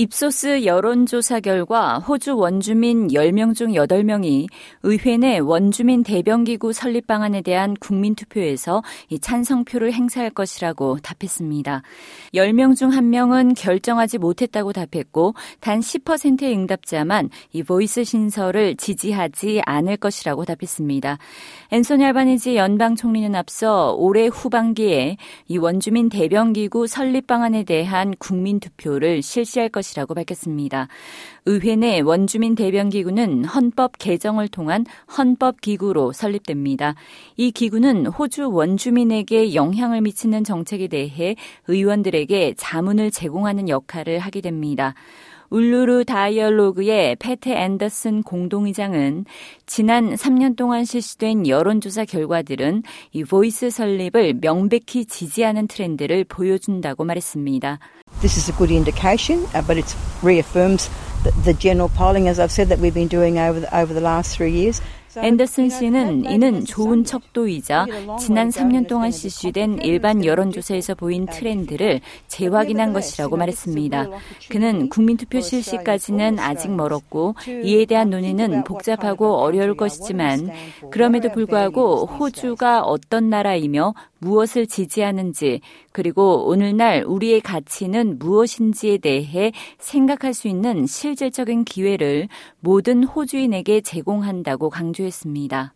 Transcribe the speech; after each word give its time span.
입소스 0.00 0.64
여론조사 0.64 1.40
결과 1.40 1.98
호주 1.98 2.34
원주민 2.38 3.08
10명 3.08 3.54
중 3.54 3.72
8명이 3.72 4.46
의회 4.82 5.18
내 5.18 5.38
원주민 5.38 6.04
대변기구 6.04 6.72
설립 6.72 7.06
방안에 7.06 7.42
대한 7.42 7.74
국민투표에서 7.74 8.82
찬성표를 9.20 9.92
행사할 9.92 10.30
것이라고 10.30 11.00
답했습니다. 11.00 11.82
10명 12.32 12.76
중 12.76 12.88
1명은 12.88 13.52
결정하지 13.54 14.16
못했다고 14.16 14.72
답했고 14.72 15.34
단 15.60 15.80
10%의 15.80 16.54
응답자만 16.54 17.28
이 17.52 17.62
Voice 17.62 18.02
신설을 18.02 18.76
지지하지 18.78 19.60
않을 19.66 19.98
것이라고 19.98 20.46
답했습니다. 20.46 21.18
앤소니 21.72 22.06
알바니지 22.06 22.56
연방 22.56 22.96
총리는 22.96 23.34
앞서 23.34 23.92
올해 23.98 24.28
후반기에 24.28 25.18
이 25.48 25.58
원주민 25.58 26.08
대변기구 26.08 26.86
설립 26.86 27.26
방안에 27.26 27.64
대한 27.64 28.14
국민투표를 28.18 29.20
실시할 29.20 29.68
것이라고 29.68 29.89
것이라고 29.90 30.14
밝혔습니다. 30.14 30.88
의회 31.46 31.76
내 31.76 32.00
원주민 32.00 32.54
대변기구는 32.54 33.44
헌법 33.44 33.98
개정을 33.98 34.48
통한 34.48 34.84
헌법기구로 35.16 36.12
설립됩니다. 36.12 36.94
이 37.36 37.50
기구는 37.50 38.06
호주 38.06 38.50
원주민에게 38.50 39.54
영향을 39.54 40.00
미치는 40.00 40.44
정책에 40.44 40.88
대해 40.88 41.36
의원들에게 41.68 42.54
자문을 42.56 43.10
제공하는 43.10 43.68
역할을 43.68 44.18
하게 44.18 44.40
됩니다. 44.40 44.94
울루루 45.50 46.04
다이얼로그의 46.04 47.16
패트 47.16 47.48
앤더슨 47.48 48.22
공동의장은 48.22 49.24
지난 49.66 50.14
3년 50.14 50.56
동안 50.56 50.84
실시된 50.84 51.48
여론조사 51.48 52.04
결과들은 52.04 52.84
이 53.12 53.24
Voice 53.24 53.68
설립을 53.68 54.34
명백히 54.40 55.04
지지하는 55.06 55.66
트렌드를 55.66 56.22
보여준다고 56.22 57.04
말했습니다. 57.04 57.80
This 58.20 58.36
is 58.36 58.48
a 58.48 58.52
good 58.52 58.70
indication, 58.70 59.46
but 59.66 59.78
it 59.78 59.96
reaffirms 60.22 60.90
the, 61.24 61.30
the 61.44 61.54
general 61.54 61.88
polling, 61.88 62.28
as 62.28 62.38
I've 62.38 62.52
said, 62.52 62.68
that 62.68 62.78
we've 62.78 62.94
been 62.94 63.08
doing 63.08 63.38
over 63.38 63.60
the, 63.60 63.76
over 63.76 63.94
the 63.94 64.00
last 64.00 64.36
three 64.36 64.52
years. 64.52 64.80
앤더슨 65.16 65.70
씨는 65.70 66.30
이는 66.30 66.64
좋은 66.64 67.02
척도이자 67.04 67.86
지난 68.20 68.48
3년 68.50 68.86
동안 68.86 69.10
실시된 69.10 69.80
일반 69.82 70.24
여론조사에서 70.24 70.94
보인 70.94 71.26
트렌드를 71.26 72.00
재확인한 72.28 72.92
것이라고 72.92 73.36
말했습니다. 73.36 74.06
그는 74.50 74.88
국민투표 74.88 75.40
실시까지는 75.40 76.38
아직 76.38 76.70
멀었고 76.70 77.34
이에 77.64 77.86
대한 77.86 78.10
논의는 78.10 78.62
복잡하고 78.62 79.38
어려울 79.38 79.76
것이지만 79.76 80.50
그럼에도 80.92 81.32
불구하고 81.32 82.06
호주가 82.06 82.82
어떤 82.82 83.30
나라이며 83.30 83.94
무엇을 84.20 84.66
지지하는지 84.66 85.60
그리고 85.92 86.46
오늘날 86.46 87.04
우리의 87.06 87.40
가치는 87.40 88.18
무엇인지에 88.18 88.98
대해 88.98 89.52
생각할 89.78 90.34
수 90.34 90.48
있는 90.48 90.86
실질적인 90.86 91.64
기회를 91.64 92.28
모든 92.60 93.04
호주인에게 93.04 93.80
제공한다고 93.80 94.70
강조했습니다. 94.70 95.74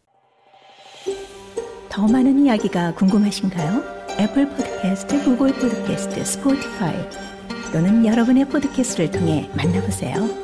더 1.88 2.08
많은 2.08 2.44
이야기가 2.44 2.94
궁금하신가요? 2.94 3.82
애플 4.18 4.48
포드캐스트, 4.48 5.24
구글 5.24 5.52
포드캐스트, 5.54 6.24
스포티파이 6.24 6.94
또는 7.72 8.06
여러분의 8.06 8.48
포드캐스트를 8.48 9.10
통해 9.10 9.50
만나보세요. 9.56 10.43